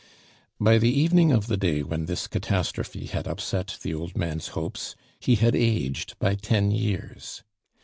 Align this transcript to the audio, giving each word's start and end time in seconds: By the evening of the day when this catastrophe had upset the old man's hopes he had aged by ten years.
By 0.59 0.79
the 0.79 0.89
evening 0.89 1.31
of 1.31 1.45
the 1.45 1.57
day 1.57 1.83
when 1.83 2.05
this 2.07 2.25
catastrophe 2.25 3.05
had 3.05 3.27
upset 3.27 3.77
the 3.83 3.93
old 3.93 4.17
man's 4.17 4.47
hopes 4.57 4.95
he 5.19 5.35
had 5.35 5.55
aged 5.55 6.17
by 6.17 6.33
ten 6.33 6.71
years. 6.71 7.43